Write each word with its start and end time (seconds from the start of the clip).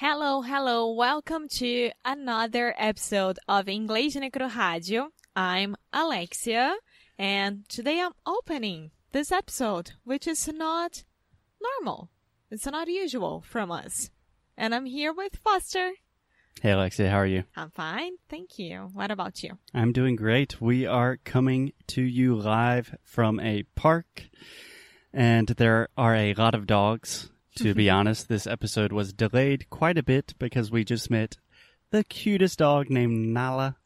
Hello, 0.00 0.42
hello. 0.42 0.92
Welcome 0.92 1.48
to 1.54 1.90
another 2.04 2.72
episode 2.78 3.40
of 3.48 3.66
Inglês 3.66 4.14
Necro 4.14 4.48
Rádio. 4.48 5.08
I'm 5.34 5.74
Alexia, 5.92 6.76
and 7.18 7.68
today 7.68 8.00
I'm 8.00 8.12
opening 8.24 8.92
this 9.10 9.32
episode, 9.32 9.94
which 10.04 10.28
is 10.28 10.46
not 10.46 11.02
normal. 11.60 12.10
It's 12.48 12.66
not 12.66 12.86
usual 12.86 13.40
from 13.40 13.72
us. 13.72 14.10
And 14.56 14.72
I'm 14.72 14.86
here 14.86 15.12
with 15.12 15.34
Foster. 15.42 15.90
Hey, 16.62 16.70
Alexia, 16.70 17.10
how 17.10 17.16
are 17.16 17.26
you? 17.26 17.42
I'm 17.56 17.70
fine, 17.70 18.12
thank 18.28 18.56
you. 18.56 18.90
What 18.92 19.10
about 19.10 19.42
you? 19.42 19.58
I'm 19.74 19.90
doing 19.90 20.14
great. 20.14 20.60
We 20.60 20.86
are 20.86 21.16
coming 21.16 21.72
to 21.88 22.02
you 22.02 22.36
live 22.36 22.96
from 23.02 23.40
a 23.40 23.64
park, 23.74 24.26
and 25.12 25.48
there 25.48 25.88
are 25.96 26.14
a 26.14 26.34
lot 26.34 26.54
of 26.54 26.68
dogs. 26.68 27.30
To 27.58 27.74
be 27.74 27.86
mm-hmm. 27.86 27.96
honest, 27.96 28.28
this 28.28 28.46
episode 28.46 28.92
was 28.92 29.12
delayed 29.12 29.68
quite 29.68 29.98
a 29.98 30.02
bit 30.04 30.32
because 30.38 30.70
we 30.70 30.84
just 30.84 31.10
met 31.10 31.38
the 31.90 32.04
cutest 32.04 32.60
dog 32.60 32.88
named 32.88 33.34
Nala. 33.34 33.76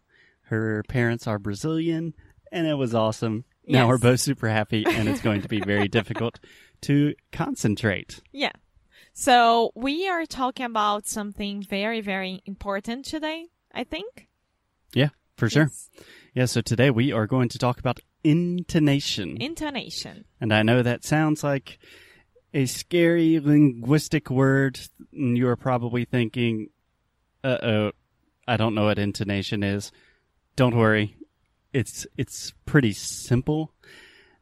Her 0.43 0.83
parents 0.89 1.27
are 1.27 1.39
Brazilian, 1.39 2.13
and 2.53 2.67
it 2.67 2.75
was 2.75 2.95
awesome. 2.95 3.45
Now 3.67 3.89
we're 3.89 3.97
both 3.97 4.21
super 4.21 4.51
happy, 4.51 4.85
and 4.87 5.09
it's 5.09 5.23
going 5.23 5.41
to 5.41 5.49
be 5.49 5.61
very 5.61 5.89
difficult 5.99 6.39
to 6.83 7.15
concentrate. 7.33 8.21
Yeah. 8.31 8.53
So 9.15 9.73
we 9.75 10.07
are 10.07 10.27
talking 10.27 10.67
about 10.67 11.07
something 11.07 11.63
very, 11.63 12.03
very 12.03 12.43
important 12.45 13.07
today, 13.07 13.47
I 13.73 13.85
think. 13.85 14.29
Yeah, 14.93 15.09
for 15.39 15.49
sure. 15.49 15.71
Yeah, 16.35 16.45
so 16.45 16.61
today 16.61 16.91
we 16.91 17.11
are 17.11 17.27
going 17.27 17.49
to 17.49 17.59
talk 17.59 17.79
about 17.79 18.01
intonation. 18.23 19.41
Intonation. 19.41 20.27
And 20.43 20.53
I 20.53 20.63
know 20.63 20.83
that 20.83 21.05
sounds 21.05 21.43
like 21.43 21.79
a 22.55 22.67
scary 22.67 23.41
linguistic 23.41 24.31
word. 24.31 24.79
And 25.13 25.37
you 25.37 25.49
are 25.49 25.57
probably 25.57 26.05
thinking, 26.05 26.69
uh 27.45 27.59
oh, 27.63 27.93
I 28.47 28.57
don't 28.57 28.75
know 28.75 28.85
what 28.85 28.99
intonation 28.99 29.63
is. 29.63 29.93
Don't 30.57 30.77
worry. 30.77 31.17
It's, 31.73 32.07
it's 32.17 32.53
pretty 32.67 32.93
simple 32.93 33.73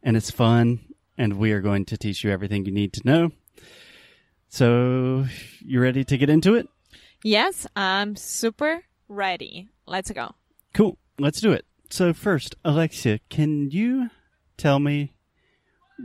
and 0.02 0.16
it's 0.16 0.30
fun. 0.30 0.80
And 1.16 1.34
we 1.34 1.52
are 1.52 1.60
going 1.60 1.84
to 1.86 1.98
teach 1.98 2.24
you 2.24 2.30
everything 2.30 2.64
you 2.64 2.72
need 2.72 2.92
to 2.94 3.02
know. 3.04 3.30
So, 4.48 5.26
you 5.60 5.80
ready 5.80 6.02
to 6.04 6.16
get 6.16 6.30
into 6.30 6.54
it? 6.54 6.66
Yes, 7.22 7.66
I'm 7.76 8.16
super 8.16 8.82
ready. 9.08 9.68
Let's 9.86 10.10
go. 10.10 10.34
Cool. 10.72 10.98
Let's 11.18 11.40
do 11.40 11.52
it. 11.52 11.66
So 11.90 12.12
first, 12.12 12.56
Alexia, 12.64 13.20
can 13.28 13.70
you 13.70 14.10
tell 14.56 14.78
me 14.78 15.12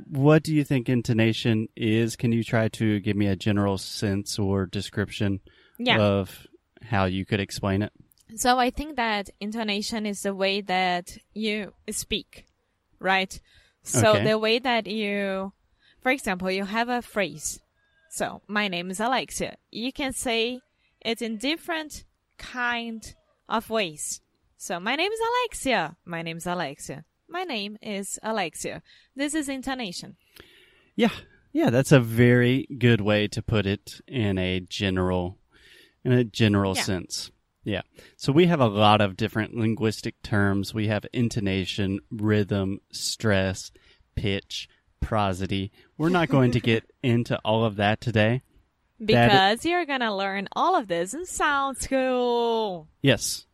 what 0.09 0.43
do 0.43 0.53
you 0.53 0.63
think 0.63 0.89
intonation 0.89 1.67
is? 1.75 2.15
Can 2.15 2.31
you 2.31 2.43
try 2.43 2.67
to 2.69 2.99
give 2.99 3.15
me 3.15 3.27
a 3.27 3.35
general 3.35 3.77
sense 3.77 4.37
or 4.39 4.65
description 4.65 5.39
Yeah. 5.77 5.99
of 5.99 6.47
how 6.81 7.05
you 7.05 7.25
could 7.25 7.39
explain 7.39 7.81
it? 7.81 7.91
So 8.35 8.57
I 8.59 8.69
think 8.71 8.95
that 8.95 9.29
intonation 9.39 10.05
is 10.05 10.21
the 10.23 10.33
way 10.33 10.61
that 10.61 11.17
you 11.33 11.73
speak, 11.89 12.45
right? 12.99 13.39
So 13.83 14.13
Okay. 14.15 14.23
the 14.23 14.39
way 14.39 14.59
that 14.59 14.87
you, 14.87 15.53
for 16.01 16.11
example, 16.11 16.49
you 16.51 16.65
have 16.65 16.89
a 16.89 17.01
phrase. 17.01 17.59
So 18.09 18.41
my 18.47 18.67
name 18.67 18.89
is 18.89 18.99
Alexia. 18.99 19.57
You 19.71 19.91
can 19.93 20.11
say 20.13 20.59
it 21.01 21.21
in 21.21 21.37
different 21.37 22.03
kind 22.37 23.15
of 23.47 23.69
ways. 23.69 24.21
So 24.57 24.79
my 24.79 24.95
name 24.95 25.11
is 25.11 25.19
Alexia. 25.19 25.97
My 26.05 26.21
name 26.23 26.37
is 26.37 26.47
Alexia. 26.47 27.05
My 27.27 27.43
name 27.43 27.77
is 27.81 28.19
Alexia. 28.23 28.81
This 29.15 29.33
is 29.33 29.49
intonation. 29.49 30.15
Yeah. 30.95 31.09
Yeah, 31.51 31.69
that's 31.69 31.91
a 31.91 31.99
very 31.99 32.67
good 32.77 33.01
way 33.01 33.27
to 33.29 33.41
put 33.41 33.65
it 33.65 34.01
in 34.07 34.37
a 34.37 34.59
general 34.59 35.37
in 36.03 36.11
a 36.11 36.23
general 36.23 36.75
Yeah. 36.75 36.83
sense. 36.83 37.31
Yeah. 37.63 37.81
So 38.15 38.31
we 38.31 38.45
have 38.45 38.59
a 38.59 38.67
lot 38.67 39.01
of 39.01 39.17
different 39.17 39.55
linguistic 39.55 40.21
terms. 40.21 40.73
We 40.73 40.87
have 40.87 41.05
intonation, 41.13 41.99
rhythm, 42.11 42.79
stress, 42.91 43.71
pitch, 44.15 44.69
prosody. 44.99 45.71
We're 45.97 46.09
not 46.09 46.29
going 46.29 46.51
to 46.51 46.59
get 46.59 46.83
into 47.03 47.39
all 47.43 47.65
of 47.65 47.77
that 47.77 48.01
today. 48.01 48.43
That- 48.99 49.07
Because 49.07 49.65
you're 49.65 49.85
gonna 49.85 50.15
learn 50.15 50.47
all 50.55 50.75
of 50.75 50.87
this 50.87 51.13
in 51.15 51.25
sound 51.25 51.77
school. 51.77 52.87
Yes. 53.01 53.44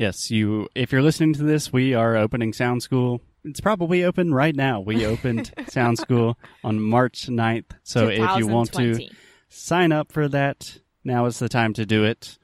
Yes, 0.00 0.30
you 0.30 0.66
if 0.74 0.92
you're 0.92 1.02
listening 1.02 1.34
to 1.34 1.42
this, 1.42 1.74
we 1.74 1.92
are 1.92 2.16
opening 2.16 2.54
Sound 2.54 2.82
School. 2.82 3.20
It's 3.44 3.60
probably 3.60 4.02
open 4.02 4.32
right 4.32 4.56
now. 4.56 4.80
We 4.80 5.04
opened 5.14 5.52
Sound 5.68 5.98
School 5.98 6.38
on 6.64 6.80
March 6.80 7.26
9th. 7.26 7.72
So 7.82 8.08
if 8.08 8.38
you 8.38 8.46
want 8.46 8.72
to 8.72 9.10
sign 9.50 9.92
up 9.92 10.10
for 10.10 10.26
that, 10.28 10.78
now 11.04 11.26
is 11.26 11.38
the 11.38 11.50
time 11.50 11.74
to 11.74 11.84
do 11.84 12.04
it. 12.04 12.38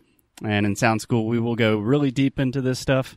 And 0.44 0.66
in 0.66 0.76
Sound 0.76 1.00
School, 1.00 1.26
we 1.26 1.40
will 1.40 1.56
go 1.56 1.78
really 1.78 2.10
deep 2.10 2.38
into 2.38 2.60
this 2.60 2.78
stuff. 2.78 3.16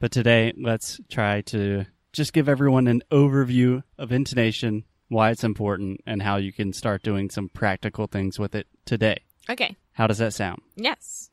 But 0.00 0.12
today, 0.12 0.54
let's 0.56 0.98
try 1.10 1.42
to 1.42 1.84
just 2.10 2.32
give 2.32 2.48
everyone 2.48 2.86
an 2.86 3.02
overview 3.12 3.82
of 3.98 4.12
intonation, 4.12 4.84
why 5.08 5.28
it's 5.30 5.44
important, 5.44 6.00
and 6.06 6.22
how 6.22 6.36
you 6.36 6.54
can 6.54 6.72
start 6.72 7.02
doing 7.02 7.28
some 7.28 7.50
practical 7.50 8.06
things 8.06 8.38
with 8.38 8.54
it 8.54 8.66
today. 8.86 9.24
Okay. 9.50 9.76
How 9.92 10.06
does 10.06 10.18
that 10.18 10.32
sound? 10.32 10.62
Yes. 10.74 11.28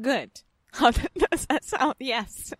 Good. 0.00 0.42
How 0.78 0.90
does 1.30 1.46
that 1.46 1.64
sound? 1.64 1.94
Yes. 1.98 2.52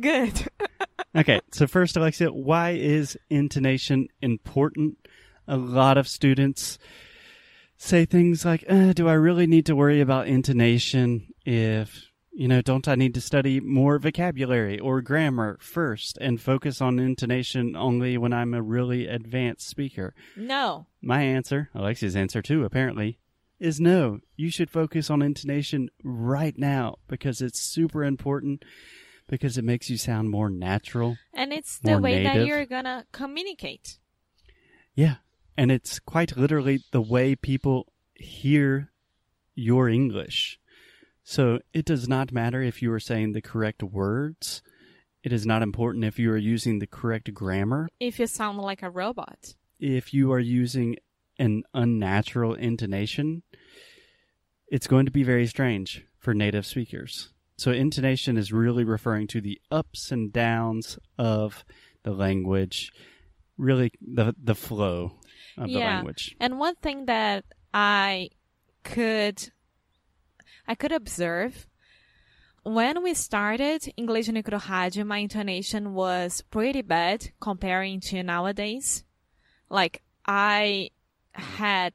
Good. 0.00 0.48
Okay, 1.14 1.40
so 1.50 1.66
first, 1.66 1.96
Alexia, 1.96 2.30
why 2.30 2.72
is 2.72 3.16
intonation 3.30 4.08
important? 4.20 4.98
A 5.48 5.56
lot 5.56 5.96
of 5.96 6.06
students 6.06 6.78
say 7.78 8.04
things 8.04 8.44
like, 8.44 8.64
uh, 8.68 8.92
Do 8.92 9.08
I 9.08 9.14
really 9.14 9.46
need 9.46 9.64
to 9.66 9.76
worry 9.76 10.02
about 10.02 10.26
intonation 10.26 11.32
if, 11.46 12.10
you 12.32 12.48
know, 12.48 12.60
don't 12.60 12.86
I 12.86 12.96
need 12.96 13.14
to 13.14 13.22
study 13.22 13.60
more 13.60 13.98
vocabulary 13.98 14.78
or 14.78 15.00
grammar 15.00 15.56
first 15.62 16.18
and 16.20 16.38
focus 16.38 16.82
on 16.82 16.98
intonation 16.98 17.76
only 17.76 18.18
when 18.18 18.34
I'm 18.34 18.52
a 18.52 18.60
really 18.60 19.06
advanced 19.06 19.66
speaker? 19.66 20.14
No. 20.36 20.86
My 21.00 21.22
answer, 21.22 21.70
Alexia's 21.74 22.14
answer 22.16 22.42
too, 22.42 22.64
apparently, 22.64 23.20
is 23.58 23.80
no. 23.80 24.20
You 24.36 24.50
should 24.50 24.70
focus 24.70 25.10
on 25.10 25.22
intonation 25.22 25.88
right 26.02 26.56
now 26.58 26.96
because 27.08 27.40
it's 27.40 27.60
super 27.60 28.04
important 28.04 28.64
because 29.28 29.58
it 29.58 29.64
makes 29.64 29.90
you 29.90 29.96
sound 29.96 30.30
more 30.30 30.50
natural. 30.50 31.16
And 31.34 31.52
it's 31.52 31.78
the 31.78 31.98
way 31.98 32.22
that 32.22 32.46
you're 32.46 32.66
gonna 32.66 33.06
communicate. 33.12 33.98
Yeah. 34.94 35.16
And 35.56 35.70
it's 35.70 35.98
quite 35.98 36.36
literally 36.36 36.80
the 36.92 37.00
way 37.00 37.34
people 37.34 37.92
hear 38.14 38.92
your 39.54 39.88
English. 39.88 40.58
So 41.24 41.58
it 41.72 41.84
does 41.84 42.08
not 42.08 42.32
matter 42.32 42.62
if 42.62 42.82
you 42.82 42.92
are 42.92 43.00
saying 43.00 43.32
the 43.32 43.40
correct 43.40 43.82
words. 43.82 44.62
It 45.24 45.32
is 45.32 45.44
not 45.44 45.62
important 45.62 46.04
if 46.04 46.18
you 46.18 46.30
are 46.30 46.36
using 46.36 46.78
the 46.78 46.86
correct 46.86 47.34
grammar. 47.34 47.88
If 47.98 48.20
you 48.20 48.28
sound 48.28 48.58
like 48.58 48.82
a 48.82 48.90
robot. 48.90 49.54
If 49.80 50.14
you 50.14 50.30
are 50.32 50.38
using 50.38 50.96
an 51.38 51.62
unnatural 51.74 52.54
intonation, 52.54 53.42
it's 54.68 54.86
going 54.86 55.06
to 55.06 55.12
be 55.12 55.22
very 55.22 55.46
strange 55.46 56.04
for 56.18 56.34
native 56.34 56.66
speakers. 56.66 57.30
So 57.58 57.70
intonation 57.70 58.36
is 58.36 58.52
really 58.52 58.84
referring 58.84 59.28
to 59.28 59.40
the 59.40 59.60
ups 59.70 60.12
and 60.12 60.32
downs 60.32 60.98
of 61.18 61.64
the 62.02 62.12
language, 62.12 62.92
really 63.56 63.92
the 64.00 64.34
the 64.42 64.54
flow 64.54 65.12
of 65.56 65.68
the 65.68 65.78
language. 65.78 66.36
And 66.38 66.58
one 66.58 66.74
thing 66.76 67.06
that 67.06 67.44
I 67.72 68.30
could 68.82 69.50
I 70.68 70.74
could 70.74 70.92
observe 70.92 71.66
when 72.66 73.02
we 73.02 73.14
started 73.14 73.92
English 73.96 74.28
Necro 74.28 74.60
Rádio, 74.60 75.06
my 75.06 75.18
intonation 75.18 75.94
was 75.94 76.42
pretty 76.50 76.82
bad 76.82 77.30
comparing 77.40 78.00
to 78.00 78.24
nowadays. 78.24 79.04
Like 79.70 80.02
I 80.26 80.90
had 81.36 81.92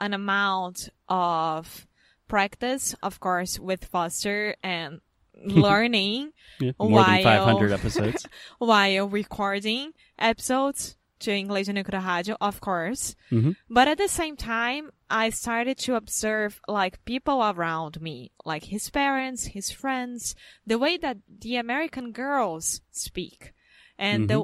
an 0.00 0.12
amount 0.14 0.88
of 1.08 1.86
practice, 2.28 2.94
of 3.02 3.20
course, 3.20 3.58
with 3.58 3.84
Foster 3.84 4.56
and 4.62 5.00
learning 5.44 6.32
Yeah, 6.60 6.72
more 6.78 7.04
than 7.04 7.22
While- 7.22 7.22
500 7.22 7.72
episodes. 7.72 8.26
while 8.58 9.08
recording 9.08 9.92
episodes 10.18 10.96
to 11.20 11.30
English 11.32 11.68
Necro 11.68 12.02
Rádio, 12.02 12.36
of 12.40 12.60
course. 12.60 13.14
Mhm. 13.30 13.54
But 13.70 13.86
at 13.88 13.98
the 13.98 14.08
same 14.08 14.36
time, 14.36 14.90
I 15.08 15.30
started 15.30 15.78
to 15.86 15.94
observe 15.94 16.60
like 16.66 17.04
people 17.04 17.42
around 17.42 18.00
me, 18.00 18.32
like 18.44 18.64
his 18.64 18.90
parents, 18.90 19.46
his 19.54 19.70
friends, 19.70 20.34
the 20.66 20.78
way 20.78 20.96
that 20.96 21.18
the 21.28 21.56
American 21.56 22.10
girls 22.12 22.80
speak 22.90 23.52
and 23.98 24.28
the 24.28 24.42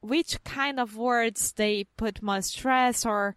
which 0.00 0.42
kind 0.44 0.78
of 0.78 0.96
words 0.96 1.52
they 1.52 1.84
put 1.96 2.22
more 2.22 2.40
stress 2.42 3.04
or 3.04 3.34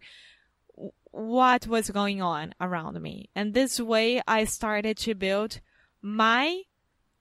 what 1.10 1.66
was 1.66 1.90
going 1.90 2.22
on 2.22 2.54
around 2.60 3.00
me. 3.00 3.28
And 3.34 3.52
this 3.52 3.78
way 3.78 4.22
I 4.26 4.44
started 4.44 4.96
to 4.98 5.14
build 5.14 5.60
my 6.00 6.62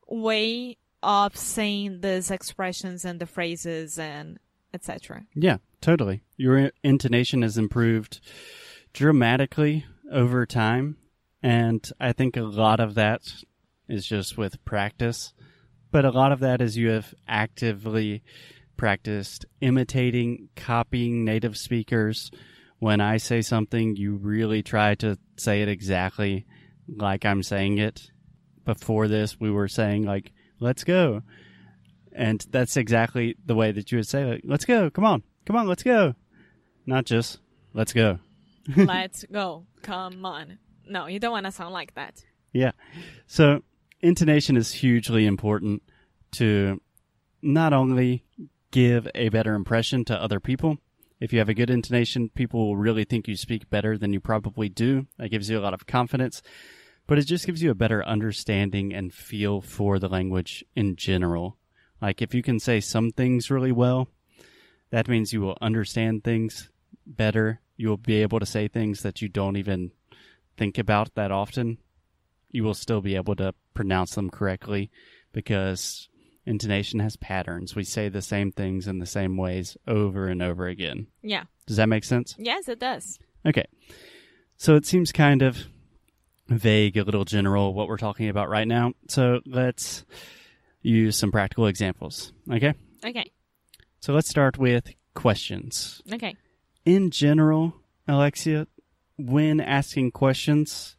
way 0.08 0.78
of 1.04 1.36
saying 1.36 2.02
these 2.02 2.32
expressions 2.32 3.06
and 3.06 3.20
the 3.20 3.26
phrases 3.26 3.98
and 3.98 4.40
etc. 4.74 5.26
Yeah, 5.36 5.58
totally. 5.82 6.22
Your 6.38 6.72
intonation 6.84 7.42
has 7.42 7.58
improved 7.58 8.22
dramatically 8.94 9.86
over 10.12 10.46
time. 10.46 10.98
And 11.44 11.90
I 12.00 12.14
think 12.14 12.38
a 12.38 12.42
lot 12.42 12.80
of 12.80 12.94
that 12.96 13.22
is 13.88 14.06
just 14.06 14.38
with 14.38 14.64
practice. 14.64 15.34
But 15.92 16.06
a 16.06 16.12
lot 16.12 16.32
of 16.32 16.40
that 16.40 16.62
is 16.62 16.78
you 16.78 16.90
have 16.90 17.14
actively 17.28 18.24
practiced 18.82 19.46
imitating, 19.62 20.50
copying 20.56 21.24
native 21.24 21.56
speakers. 21.56 22.32
When 22.80 23.00
I 23.00 23.18
say 23.18 23.44
something, 23.44 23.96
you 23.96 24.16
really 24.16 24.64
try 24.64 24.96
to 24.96 25.20
say 25.38 25.62
it 25.62 25.70
exactly 25.70 26.48
like 26.88 27.24
I'm 27.24 27.44
saying 27.44 27.78
it. 27.78 28.10
Before 28.66 29.08
this, 29.08 29.40
we 29.40 29.52
were 29.52 29.68
saying, 29.68 30.06
like, 30.06 30.32
let's 30.60 30.84
go. 30.84 31.22
And 32.12 32.44
that's 32.50 32.76
exactly 32.76 33.36
the 33.46 33.54
way 33.54 33.72
that 33.72 33.92
you 33.92 34.00
would 34.00 34.08
say, 34.08 34.24
it. 34.24 34.42
let's 34.46 34.66
go. 34.66 34.90
Come 34.90 35.06
on. 35.06 35.22
Come 35.46 35.58
on. 35.58 35.68
Let's 35.68 35.84
go. 35.84 36.16
Not 36.88 37.06
just, 37.06 37.38
let's 37.76 37.94
go. 37.94 38.18
Let's 38.76 39.26
go. 39.32 39.68
Come 39.84 40.26
on. 40.26 40.58
No, 40.88 41.06
you 41.06 41.20
don't 41.20 41.32
want 41.32 41.46
to 41.46 41.52
sound 41.52 41.74
like 41.74 41.94
that. 41.94 42.24
Yeah. 42.52 42.72
So 43.28 43.62
intonation 44.02 44.58
is 44.58 44.72
hugely 44.72 45.28
important 45.28 45.84
to 46.34 46.82
not 47.44 47.74
only 47.74 48.24
give 48.72 49.08
a 49.14 49.30
better 49.30 49.54
impression 49.54 50.06
to 50.06 50.22
other 50.22 50.40
people. 50.40 50.78
If 51.20 51.32
you 51.32 51.40
have 51.40 51.50
a 51.50 51.54
good 51.54 51.70
intonation, 51.70 52.30
people 52.30 52.66
will 52.66 52.78
really 52.78 53.04
think 53.04 53.28
you 53.28 53.36
speak 53.36 53.70
better 53.70 53.98
than 53.98 54.12
you 54.12 54.20
probably 54.20 54.70
do. 54.70 55.06
That 55.20 55.30
gives 55.30 55.50
you 55.50 55.60
a 55.60 55.62
lot 55.62 55.76
of 55.76 55.86
confidence, 55.86 56.42
but 57.06 57.20
it 57.20 57.26
just 57.26 57.46
gives 57.46 57.62
you 57.62 57.70
a 57.70 57.76
better 57.76 58.04
understanding 58.04 58.94
and 58.94 59.14
feel 59.14 59.62
for 59.62 60.00
the 60.00 60.08
language 60.08 60.66
in 60.76 60.96
general. 60.96 61.58
Like 62.02 62.22
if 62.22 62.34
you 62.34 62.42
can 62.42 62.60
say 62.60 62.80
some 62.80 63.12
things 63.12 63.52
really 63.52 63.72
well, 63.72 64.08
that 64.90 65.08
means 65.08 65.32
you 65.32 65.42
will 65.42 65.58
understand 65.62 66.24
things 66.24 66.72
better. 67.06 67.62
You 67.78 67.90
will 67.90 67.98
be 67.98 68.22
able 68.22 68.40
to 68.40 68.46
say 68.46 68.68
things 68.68 69.04
that 69.04 69.22
you 69.22 69.30
don't 69.30 69.58
even 69.58 69.92
think 70.58 70.78
about 70.78 71.14
that 71.16 71.32
often. 71.32 71.78
You 72.50 72.64
will 72.64 72.74
still 72.74 73.02
be 73.02 73.16
able 73.16 73.36
to 73.36 73.54
pronounce 73.74 74.16
them 74.16 74.30
correctly 74.30 74.90
because 75.32 76.10
intonation 76.46 77.00
has 77.00 77.16
patterns. 77.18 77.76
We 77.76 77.84
say 77.84 78.10
the 78.10 78.22
same 78.22 78.52
things 78.52 78.88
in 78.88 79.00
the 79.00 79.06
same 79.06 79.38
ways 79.38 79.78
over 79.88 80.28
and 80.28 80.42
over 80.42 80.68
again. 80.68 81.08
Yeah. 81.22 81.44
Does 81.68 81.78
that 81.78 81.90
make 81.90 82.04
sense? 82.04 82.36
Yes, 82.38 82.68
it 82.68 82.80
does. 82.80 83.20
Okay. 83.46 83.66
So 84.58 84.76
it 84.76 84.86
seems 84.86 85.12
kind 85.12 85.42
of 85.42 85.58
vague, 86.48 86.98
a 86.98 87.04
little 87.04 87.26
general 87.26 87.74
what 87.74 87.88
we're 87.88 87.98
talking 87.98 88.30
about 88.30 88.50
right 88.50 88.68
now. 88.68 88.94
So 89.08 89.40
let's 89.46 90.06
use 90.82 91.18
some 91.18 91.32
practical 91.32 91.68
examples. 91.68 92.34
Okay? 92.52 92.74
Okay. 93.04 93.32
So 94.00 94.14
let's 94.14 94.30
start 94.30 94.58
with 94.58 94.90
questions. 95.14 96.02
Okay. 96.12 96.36
In 96.86 97.12
general, 97.12 97.76
Alexia, 98.08 98.68
when 99.18 99.62
asking 99.62 100.12
questions, 100.12 100.96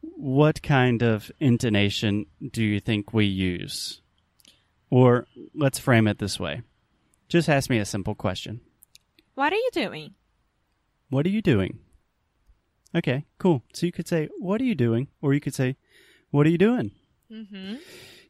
what 0.00 0.62
kind 0.62 1.02
of 1.02 1.30
intonation 1.38 2.26
do 2.50 2.62
you 2.62 2.80
think 2.80 3.12
we 3.12 3.26
use? 3.26 4.00
Or 4.90 5.26
let's 5.54 5.78
frame 5.78 6.08
it 6.08 6.18
this 6.18 6.40
way 6.40 6.62
just 7.28 7.48
ask 7.48 7.68
me 7.68 7.78
a 7.78 7.84
simple 7.84 8.14
question 8.14 8.60
What 9.34 9.52
are 9.52 9.56
you 9.56 9.70
doing? 9.72 10.14
What 11.10 11.26
are 11.26 11.30
you 11.30 11.42
doing? 11.42 11.78
Okay, 12.94 13.26
cool. 13.38 13.62
So 13.74 13.86
you 13.86 13.92
could 13.92 14.08
say, 14.08 14.28
What 14.38 14.60
are 14.60 14.64
you 14.64 14.74
doing? 14.74 15.08
Or 15.20 15.34
you 15.34 15.40
could 15.40 15.54
say, 15.54 15.76
What 16.30 16.46
are 16.46 16.50
you 16.50 16.58
doing? 16.58 16.92
Mm-hmm. 17.30 17.76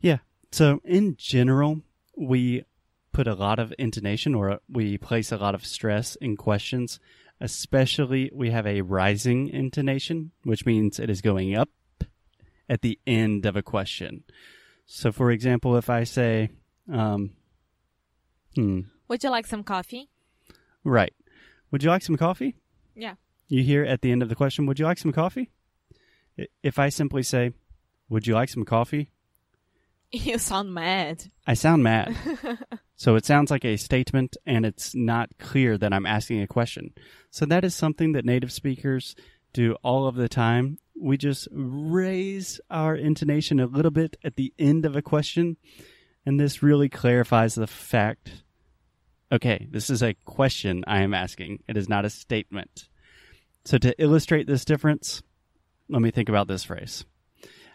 Yeah. 0.00 0.18
So 0.50 0.80
in 0.84 1.16
general, 1.16 1.82
we 2.16 2.64
put 3.12 3.28
a 3.28 3.34
lot 3.34 3.58
of 3.58 3.72
intonation 3.78 4.34
or 4.34 4.60
we 4.68 4.98
place 4.98 5.30
a 5.30 5.36
lot 5.36 5.54
of 5.54 5.64
stress 5.64 6.16
in 6.16 6.36
questions, 6.36 6.98
especially 7.40 8.30
we 8.34 8.50
have 8.50 8.66
a 8.66 8.82
rising 8.82 9.48
intonation, 9.48 10.32
which 10.42 10.66
means 10.66 10.98
it 10.98 11.10
is 11.10 11.20
going 11.20 11.54
up 11.54 11.68
at 12.68 12.82
the 12.82 12.98
end 13.06 13.46
of 13.46 13.56
a 13.56 13.62
question. 13.62 14.24
So 14.90 15.12
for 15.12 15.30
example, 15.30 15.76
if 15.76 15.90
I 15.90 16.04
say, 16.04 16.48
um, 16.90 17.32
hmm, 18.54 18.80
Would 19.08 19.22
you 19.22 19.30
like 19.30 19.46
some 19.46 19.62
coffee? 19.62 20.08
right. 20.82 21.12
Would 21.70 21.82
you 21.82 21.90
like 21.90 22.02
some 22.02 22.16
coffee? 22.16 22.54
Yeah. 22.96 23.14
You 23.48 23.62
hear 23.62 23.84
at 23.84 24.00
the 24.00 24.10
end 24.10 24.22
of 24.22 24.30
the 24.30 24.34
question, 24.34 24.64
would 24.64 24.78
you 24.78 24.86
like 24.86 24.96
some 24.98 25.12
coffee? 25.12 25.50
If 26.62 26.78
I 26.78 26.88
simply 26.88 27.22
say, 27.22 27.52
would 28.08 28.26
you 28.26 28.34
like 28.34 28.48
some 28.48 28.64
coffee? 28.64 29.10
You 30.10 30.38
sound 30.38 30.72
mad. 30.72 31.24
I 31.46 31.52
sound 31.52 31.82
mad. 31.82 32.16
so 32.96 33.14
it 33.16 33.26
sounds 33.26 33.50
like 33.50 33.66
a 33.66 33.76
statement 33.76 34.38
and 34.46 34.64
it's 34.64 34.94
not 34.94 35.28
clear 35.38 35.76
that 35.76 35.92
I'm 35.92 36.06
asking 36.06 36.40
a 36.40 36.46
question. 36.46 36.94
So 37.30 37.44
that 37.44 37.62
is 37.62 37.74
something 37.74 38.12
that 38.12 38.24
native 38.24 38.50
speakers 38.50 39.14
do 39.52 39.74
all 39.84 40.06
of 40.06 40.14
the 40.14 40.26
time. 40.30 40.78
We 41.00 41.16
just 41.16 41.48
raise 41.52 42.60
our 42.70 42.94
intonation 42.94 43.60
a 43.60 43.66
little 43.66 43.90
bit 43.90 44.16
at 44.24 44.36
the 44.36 44.52
end 44.58 44.84
of 44.84 44.96
a 44.96 45.02
question. 45.02 45.56
And 46.26 46.38
this 46.38 46.62
really 46.62 46.88
clarifies 46.88 47.54
the 47.54 47.66
fact 47.66 48.42
okay, 49.30 49.66
this 49.70 49.90
is 49.90 50.02
a 50.02 50.14
question 50.24 50.84
I 50.86 51.02
am 51.02 51.12
asking. 51.12 51.62
It 51.68 51.76
is 51.76 51.88
not 51.88 52.04
a 52.04 52.10
statement. 52.10 52.88
So 53.64 53.76
to 53.78 53.94
illustrate 54.02 54.46
this 54.46 54.64
difference, 54.64 55.22
let 55.88 56.00
me 56.00 56.10
think 56.10 56.28
about 56.28 56.48
this 56.48 56.64
phrase. 56.64 57.04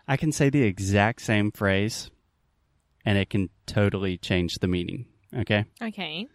I 0.07 0.17
can 0.17 0.31
say 0.31 0.49
the 0.49 0.63
exact 0.63 1.21
same 1.21 1.51
phrase 1.51 2.09
and 3.05 3.17
it 3.17 3.29
can 3.29 3.49
totally 3.65 4.17
change 4.17 4.55
the 4.55 4.67
meaning. 4.67 5.05
Okay. 5.35 5.65
Okay. 5.81 6.27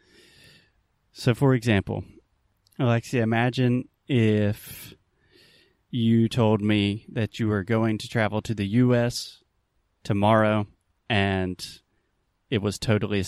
So, 1.12 1.34
for 1.34 1.54
example, 1.54 2.04
Alexia, 2.78 3.22
imagine 3.22 3.88
if 4.06 4.94
you 5.90 6.28
told 6.28 6.60
me 6.60 7.06
that 7.08 7.38
you 7.38 7.48
were 7.48 7.64
going 7.64 7.98
to 7.98 8.08
travel 8.08 8.42
to 8.42 8.54
the 8.54 8.66
U.S. 8.66 9.42
tomorrow 10.04 10.66
and 11.08 11.64
it 12.50 12.62
was 12.62 12.78
totally 12.78 13.24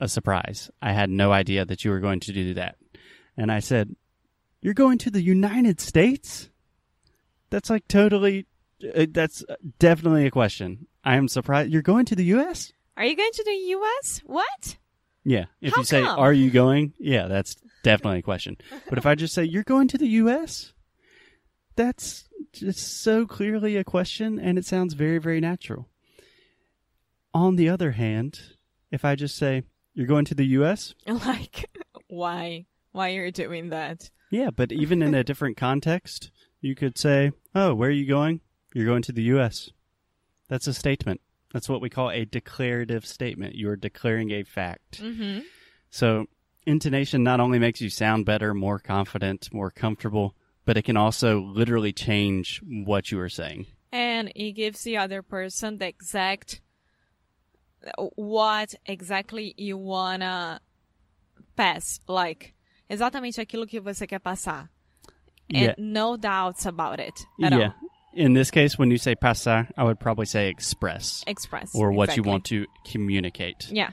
a 0.00 0.08
surprise. 0.08 0.70
I 0.80 0.92
had 0.92 1.10
no 1.10 1.32
idea 1.32 1.64
that 1.64 1.84
you 1.84 1.90
were 1.90 2.00
going 2.00 2.20
to 2.20 2.32
do 2.32 2.54
that. 2.54 2.76
And 3.36 3.50
I 3.50 3.60
said, 3.60 3.96
You're 4.60 4.74
going 4.74 4.98
to 4.98 5.10
the 5.10 5.22
United 5.22 5.80
States? 5.80 6.50
That's 7.50 7.70
like 7.70 7.86
totally, 7.88 8.46
uh, 8.94 9.06
that's 9.10 9.44
definitely 9.78 10.26
a 10.26 10.30
question. 10.30 10.86
I 11.04 11.16
am 11.16 11.28
surprised. 11.28 11.70
You're 11.70 11.82
going 11.82 12.06
to 12.06 12.16
the 12.16 12.24
U.S.? 12.24 12.72
Are 12.96 13.04
you 13.04 13.16
going 13.16 13.30
to 13.32 13.44
the 13.44 13.52
U.S.? 13.52 14.20
What? 14.24 14.76
Yeah. 15.24 15.46
If 15.60 15.74
How 15.74 15.80
you 15.80 15.84
say, 15.84 16.02
"Are 16.02 16.32
you 16.32 16.50
going?" 16.50 16.94
Yeah, 16.98 17.26
that's 17.26 17.56
definitely 17.82 18.20
a 18.20 18.22
question. 18.22 18.56
But 18.88 18.98
if 18.98 19.06
I 19.06 19.14
just 19.14 19.34
say, 19.34 19.44
"You're 19.44 19.64
going 19.64 19.88
to 19.88 19.98
the 19.98 20.06
U.S.," 20.08 20.72
that's 21.76 22.28
just 22.52 23.02
so 23.02 23.26
clearly 23.26 23.76
a 23.76 23.84
question, 23.84 24.38
and 24.38 24.58
it 24.58 24.64
sounds 24.64 24.94
very, 24.94 25.18
very 25.18 25.40
natural. 25.40 25.88
On 27.34 27.56
the 27.56 27.68
other 27.68 27.92
hand, 27.92 28.40
if 28.90 29.04
I 29.04 29.14
just 29.14 29.36
say, 29.36 29.62
"You're 29.94 30.06
going 30.06 30.24
to 30.26 30.34
the 30.34 30.46
U.S.," 30.46 30.94
Like, 31.06 31.70
why? 32.08 32.66
Why 32.92 33.14
are 33.14 33.26
you 33.26 33.32
doing 33.32 33.70
that? 33.70 34.10
yeah, 34.30 34.50
but 34.50 34.72
even 34.72 35.02
in 35.02 35.14
a 35.14 35.24
different 35.30 35.56
context, 35.56 36.30
you 36.60 36.74
could 36.74 36.98
say, 36.98 37.32
"Oh, 37.54 37.74
where 37.74 37.88
are 37.90 37.92
you 37.92 38.06
going?" 38.06 38.40
You're 38.74 38.86
going 38.86 39.02
to 39.02 39.12
the 39.12 39.22
U.S. 39.34 39.70
That's 40.48 40.66
a 40.66 40.74
statement. 40.74 41.20
That's 41.52 41.68
what 41.68 41.80
we 41.80 41.88
call 41.88 42.10
a 42.10 42.24
declarative 42.26 43.06
statement. 43.06 43.54
You 43.54 43.70
are 43.70 43.76
declaring 43.76 44.30
a 44.30 44.42
fact. 44.42 45.00
Mm-hmm. 45.00 45.40
So 45.90 46.26
intonation 46.66 47.22
not 47.22 47.40
only 47.40 47.58
makes 47.58 47.80
you 47.80 47.88
sound 47.88 48.26
better, 48.26 48.52
more 48.52 48.78
confident, 48.78 49.48
more 49.52 49.70
comfortable, 49.70 50.34
but 50.66 50.76
it 50.76 50.82
can 50.82 50.96
also 50.98 51.40
literally 51.40 51.92
change 51.92 52.60
what 52.62 53.10
you 53.10 53.18
are 53.20 53.30
saying. 53.30 53.66
And 53.92 54.30
it 54.34 54.52
gives 54.52 54.82
the 54.82 54.98
other 54.98 55.22
person 55.22 55.78
the 55.78 55.86
exact 55.88 56.60
what 58.16 58.74
exactly 58.84 59.54
you 59.56 59.78
wanna 59.78 60.60
pass. 61.56 62.00
Like, 62.08 62.54
exatamente 62.90 63.38
aquilo 63.40 63.66
que 63.66 63.80
você 63.80 64.06
quer 64.08 64.18
passar. 64.18 64.68
And 65.48 65.62
Yeah. 65.62 65.74
no 65.78 66.16
doubts 66.16 66.66
about 66.66 66.98
it 66.98 67.14
at 67.42 67.52
yeah. 67.52 67.68
all. 67.68 67.74
In 68.12 68.32
this 68.32 68.50
case, 68.50 68.76
when 68.78 68.90
you 68.90 68.96
say 68.98 69.14
pasar, 69.14 69.70
I 69.76 69.84
would 69.84 70.00
probably 70.00 70.26
say 70.26 70.48
express 70.48 71.22
Express. 71.26 71.70
or 71.74 71.92
what 71.92 72.16
you 72.16 72.22
want 72.24 72.44
to 72.46 72.66
communicate. 72.84 73.70
Yeah. 73.70 73.90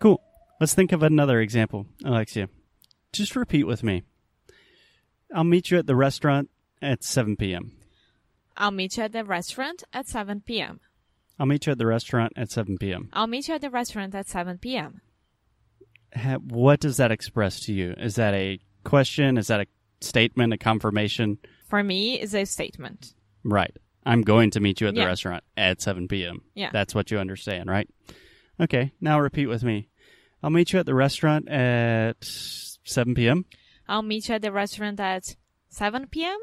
Cool. 0.00 0.22
Let's 0.60 0.72
think 0.72 0.92
of 0.92 1.02
another 1.02 1.40
example, 1.40 1.86
Alexia. 2.04 2.48
Just 3.12 3.36
repeat 3.36 3.64
with 3.64 3.82
me. 3.82 4.04
I'll 5.34 5.44
meet 5.44 5.70
you 5.70 5.78
at 5.78 5.86
the 5.86 5.96
restaurant 5.96 6.50
at 6.82 7.02
7 7.04 7.36
p.m. 7.36 7.72
I'll 8.56 8.70
meet 8.70 8.96
you 8.96 9.02
at 9.04 9.12
the 9.12 9.24
restaurant 9.24 9.82
at 9.92 10.08
7 10.08 10.40
p.m. 10.46 10.80
I'll 11.38 11.46
meet 11.46 11.66
you 11.66 11.72
at 11.72 11.78
the 11.78 11.86
restaurant 11.86 12.32
at 12.36 12.50
7 12.50 12.78
p.m. 12.78 13.10
I'll 13.12 13.26
meet 13.26 13.48
you 13.48 13.54
at 13.54 13.60
the 13.60 13.70
restaurant 13.70 14.14
at 14.14 14.26
7 14.28 14.58
p.m. 14.58 15.00
Ha- 16.14 16.36
what 16.38 16.80
does 16.80 16.96
that 16.96 17.10
express 17.10 17.60
to 17.60 17.72
you? 17.74 17.94
Is 17.98 18.14
that 18.14 18.32
a 18.34 18.58
question? 18.84 19.36
Is 19.36 19.48
that 19.48 19.60
a 19.60 19.66
statement, 20.00 20.52
a 20.54 20.58
confirmation? 20.58 21.38
For 21.68 21.82
me, 21.82 22.14
it's 22.20 22.34
a 22.34 22.44
statement. 22.46 23.12
Right. 23.44 23.76
I'm 24.06 24.22
going 24.22 24.50
to 24.52 24.60
meet 24.60 24.80
you 24.80 24.86
at 24.88 24.94
the 24.94 25.00
Yeah. 25.00 25.06
restaurant 25.08 25.44
at 25.56 25.82
7 25.82 26.08
p.m. 26.08 26.42
Yeah. 26.54 26.70
That's 26.72 26.94
what 26.94 27.10
you 27.10 27.18
understand, 27.18 27.68
right? 27.68 27.88
Okay, 28.60 28.92
now 29.00 29.20
repeat 29.20 29.46
with 29.46 29.62
me. 29.64 29.88
I'll 30.42 30.50
meet 30.50 30.72
you 30.72 30.78
at 30.78 30.86
the 30.86 30.94
restaurant 30.94 31.48
at 31.48 32.16
7 32.22 33.14
p.m. 33.14 33.44
I'll 33.88 34.02
meet 34.02 34.28
you 34.28 34.34
at 34.34 34.42
the 34.42 34.52
restaurant 34.52 35.00
at 35.00 35.36
7 35.68 36.06
p.m. 36.08 36.38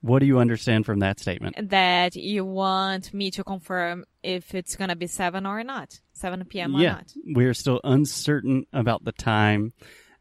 What 0.00 0.18
do 0.18 0.26
you 0.26 0.38
understand 0.38 0.84
from 0.84 0.98
that 0.98 1.18
statement? 1.18 1.70
That 1.70 2.14
you 2.14 2.44
want 2.44 3.14
me 3.14 3.30
to 3.30 3.42
confirm 3.42 4.04
if 4.22 4.54
it's 4.54 4.76
going 4.76 4.90
to 4.90 4.96
be 4.96 5.06
7 5.06 5.46
or 5.46 5.64
not, 5.64 6.00
7 6.12 6.44
p.m. 6.44 6.76
or 6.76 6.80
yeah, 6.80 6.92
not. 6.92 7.12
we're 7.24 7.54
still 7.54 7.80
uncertain 7.84 8.66
about 8.72 9.04
the 9.04 9.12
time, 9.12 9.72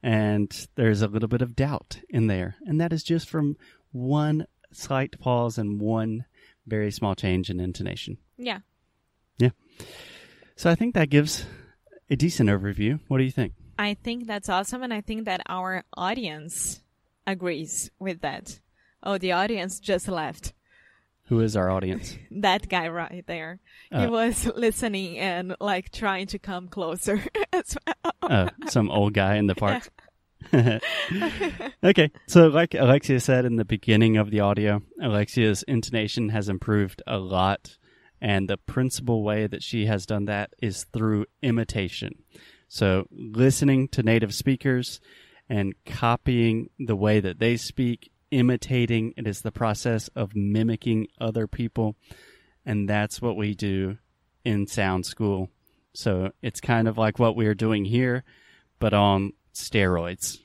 and 0.01 0.67
there's 0.75 1.01
a 1.01 1.07
little 1.07 1.27
bit 1.27 1.41
of 1.41 1.55
doubt 1.55 1.99
in 2.09 2.27
there. 2.27 2.55
And 2.65 2.79
that 2.79 2.93
is 2.93 3.03
just 3.03 3.29
from 3.29 3.57
one 3.91 4.47
slight 4.71 5.19
pause 5.19 5.57
and 5.57 5.81
one 5.81 6.25
very 6.65 6.91
small 6.91 7.13
change 7.13 7.49
in 7.49 7.59
intonation. 7.59 8.17
Yeah. 8.37 8.59
Yeah. 9.37 9.49
So 10.55 10.69
I 10.69 10.75
think 10.75 10.95
that 10.95 11.09
gives 11.09 11.45
a 12.09 12.15
decent 12.15 12.49
overview. 12.49 12.99
What 13.07 13.17
do 13.17 13.23
you 13.23 13.31
think? 13.31 13.53
I 13.83 13.93
think 13.95 14.27
that's 14.27 14.49
awesome, 14.49 14.81
and 14.83 14.93
I 14.93 15.01
think 15.01 15.25
that 15.25 15.41
our 15.47 15.83
audience 15.95 16.81
agrees 17.27 17.91
with 17.99 18.21
that. 18.21 18.59
Oh, 19.03 19.17
the 19.17 19.33
audience 19.33 19.79
just 19.79 20.07
left. 20.07 20.53
Who 21.27 21.39
is 21.41 21.55
our 21.55 21.69
audience? 21.69 22.17
That 22.31 22.67
guy 22.69 22.87
right 22.89 23.23
there. 23.27 23.59
he 23.91 23.95
Uh. 23.97 24.09
was 24.09 24.45
listening 24.55 25.17
and 25.19 25.55
like 25.59 25.91
trying 25.91 26.27
to 26.27 26.39
come 26.39 26.67
closer 26.67 27.21
as 27.53 27.77
well. 27.85 28.13
uh, 28.21 28.49
some 28.67 28.89
old 28.91 29.13
guy 29.13 29.35
in 29.35 29.47
the 29.47 29.55
park. 29.55 29.89
okay, 31.83 32.11
so 32.27 32.47
like 32.47 32.73
Alexia 32.73 33.19
said 33.19 33.45
in 33.45 33.55
the 33.55 33.65
beginning 33.65 34.17
of 34.17 34.31
the 34.31 34.41
audio, 34.41 34.81
Alexia's 35.01 35.63
intonation 35.63 36.29
has 36.29 36.49
improved 36.49 37.01
a 37.07 37.17
lot, 37.17 37.77
and 38.21 38.49
the 38.49 38.57
principal 38.57 39.23
way 39.23 39.47
that 39.47 39.63
she 39.63 39.85
has 39.85 40.05
done 40.05 40.25
that 40.25 40.53
is 40.61 40.85
through 40.93 41.25
imitation. 41.41 42.11
So, 42.73 43.05
listening 43.11 43.87
to 43.89 44.01
native 44.01 44.33
speakers 44.33 44.99
and 45.47 45.75
copying 45.85 46.71
the 46.79 46.95
way 46.95 47.19
that 47.19 47.37
they 47.37 47.55
speak, 47.55 48.11
imitating 48.31 49.13
it 49.15 49.27
is 49.27 49.41
the 49.41 49.51
process 49.51 50.07
of 50.15 50.35
mimicking 50.35 51.05
other 51.21 51.45
people, 51.45 51.95
and 52.65 52.89
that's 52.89 53.21
what 53.21 53.37
we 53.37 53.53
do 53.53 53.99
in 54.43 54.65
sound 54.65 55.05
school. 55.05 55.51
So, 55.93 56.31
it's 56.41 56.59
kind 56.59 56.87
of 56.87 56.97
like 56.97 57.19
what 57.19 57.35
we're 57.35 57.53
doing 57.53 57.85
here, 57.85 58.23
but 58.79 58.91
on 58.91 59.33
steroids. 59.53 60.39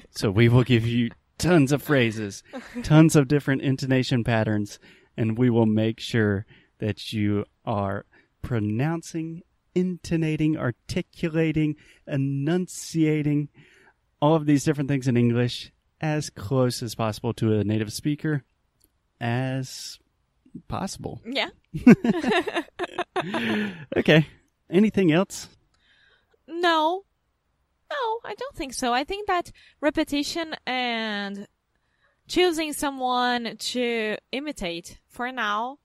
so 0.12 0.30
we 0.30 0.48
will 0.48 0.62
give 0.62 0.86
you 0.86 1.10
tons 1.36 1.72
of 1.72 1.82
phrases, 1.82 2.44
tons 2.84 3.16
of 3.16 3.26
different 3.26 3.62
intonation 3.62 4.22
patterns, 4.22 4.78
and 5.16 5.36
we 5.36 5.50
will 5.50 5.66
make 5.66 5.98
sure 5.98 6.46
that 6.78 7.12
you 7.12 7.44
are 7.64 8.06
pronouncing, 8.40 9.42
intonating, 9.76 10.56
articulating, 10.56 11.76
enunciating 12.06 13.48
all 14.20 14.34
of 14.34 14.46
these 14.46 14.64
different 14.64 14.88
things 14.88 15.06
in 15.06 15.16
English 15.16 15.70
as 16.00 16.30
close 16.30 16.82
as 16.82 16.94
possible 16.94 17.32
to 17.34 17.52
a 17.52 17.64
native 17.64 17.92
speaker 17.92 18.42
as 19.20 19.98
possible. 20.66 21.20
Yeah. 21.24 21.50
Okay. 23.96 24.26
Anything 24.70 25.12
else? 25.12 25.48
No. 26.46 27.04
No, 27.90 28.18
I 28.24 28.34
don't 28.34 28.54
think 28.54 28.74
so. 28.74 28.92
I 28.92 29.04
think 29.04 29.26
that 29.28 29.52
repetition 29.80 30.56
and 30.66 31.46
choosing 32.26 32.72
someone 32.72 33.56
to 33.56 34.16
imitate 34.32 34.98
for 35.08 35.30
now 35.30 35.78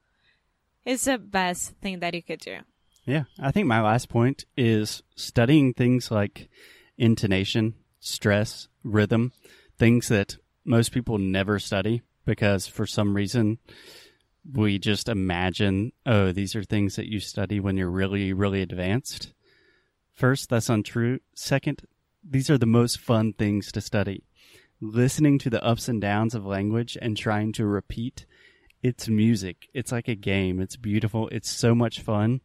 is 0.83 1.05
the 1.05 1.19
best 1.19 1.73
thing 1.81 1.99
that 1.99 2.15
you 2.15 2.23
could 2.23 2.39
do. 2.39 2.57
Yeah, 3.05 3.23
I 3.39 3.51
think 3.51 3.67
my 3.67 3.81
last 3.81 4.09
point 4.09 4.45
is 4.55 5.01
studying 5.15 5.73
things 5.73 6.11
like 6.11 6.49
intonation, 6.97 7.73
stress, 7.99 8.67
rhythm, 8.83 9.33
things 9.77 10.07
that 10.09 10.37
most 10.63 10.91
people 10.91 11.17
never 11.17 11.57
study 11.57 12.03
because 12.25 12.67
for 12.67 12.85
some 12.85 13.15
reason 13.15 13.57
we 14.53 14.79
just 14.79 15.09
imagine, 15.09 15.91
oh, 16.05 16.31
these 16.31 16.55
are 16.55 16.63
things 16.63 16.95
that 16.95 17.07
you 17.07 17.19
study 17.19 17.59
when 17.59 17.77
you're 17.77 17.89
really, 17.89 18.33
really 18.33 18.61
advanced. 18.61 19.33
First, 20.13 20.49
that's 20.49 20.69
untrue. 20.69 21.19
Second, 21.35 21.81
these 22.23 22.49
are 22.49 22.57
the 22.57 22.65
most 22.65 22.99
fun 22.99 23.33
things 23.33 23.71
to 23.71 23.81
study. 23.81 24.23
Listening 24.79 25.37
to 25.39 25.49
the 25.49 25.63
ups 25.63 25.87
and 25.87 26.01
downs 26.01 26.35
of 26.35 26.45
language 26.45 26.97
and 27.01 27.15
trying 27.15 27.53
to 27.53 27.65
repeat, 27.65 28.25
it's 28.81 29.07
music. 29.07 29.69
It's 29.73 29.91
like 29.91 30.07
a 30.07 30.15
game. 30.15 30.59
It's 30.59 30.75
beautiful. 30.75 31.27
It's 31.29 31.49
so 31.49 31.75
much 31.75 32.01
fun. 32.01 32.41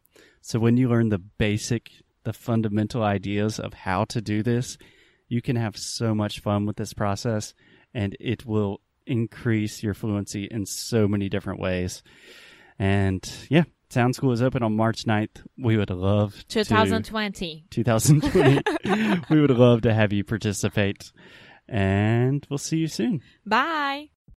So 0.47 0.59
when 0.59 0.77
you 0.77 0.87
learn 0.87 1.09
the 1.09 1.17
basic, 1.17 1.91
the 2.23 2.31
fundamental 2.31 3.03
ideas 3.03 3.59
of 3.59 3.73
how 3.73 4.05
to 4.05 4.21
do 4.21 4.41
this, 4.41 4.77
you 5.27 5.41
can 5.41 5.57
have 5.57 5.75
so 5.75 6.15
much 6.15 6.39
fun 6.39 6.65
with 6.65 6.77
this 6.77 6.93
process 6.93 7.53
and 7.93 8.15
it 8.17 8.45
will 8.45 8.79
increase 9.05 9.83
your 9.83 9.93
fluency 9.93 10.45
in 10.45 10.65
so 10.65 11.05
many 11.05 11.27
different 11.27 11.59
ways. 11.59 12.01
And 12.79 13.29
yeah, 13.49 13.63
Sound 13.89 14.15
School 14.15 14.31
is 14.31 14.41
open 14.41 14.63
on 14.63 14.73
March 14.73 15.03
9th. 15.03 15.45
We 15.57 15.75
would 15.75 15.89
love 15.89 16.33
to 16.47 16.63
2020. 16.63 17.65
2020. 17.69 18.61
we 19.29 19.41
would 19.41 19.51
love 19.51 19.81
to 19.81 19.93
have 19.93 20.13
you 20.13 20.23
participate. 20.23 21.11
And 21.67 22.47
we'll 22.49 22.57
see 22.57 22.77
you 22.77 22.87
soon. 22.87 23.21
Bye. 23.45 24.11